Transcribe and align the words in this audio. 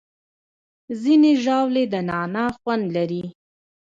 ځینې 1.01 1.31
ژاولې 1.43 1.83
د 1.93 1.95
نعناع 2.09 2.49
خوند 2.57 2.85
لري. 2.95 3.23